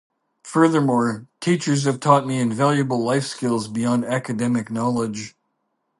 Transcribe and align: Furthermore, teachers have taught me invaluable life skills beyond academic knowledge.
Furthermore, 0.41 1.27
teachers 1.39 1.83
have 1.83 1.99
taught 1.99 2.25
me 2.25 2.39
invaluable 2.39 3.03
life 3.03 3.25
skills 3.27 3.67
beyond 3.67 4.03
academic 4.03 4.71
knowledge. 4.71 5.35